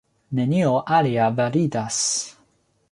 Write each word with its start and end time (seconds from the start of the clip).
Nenio 0.37 0.71
alia 0.99 1.29
validas. 1.41 2.03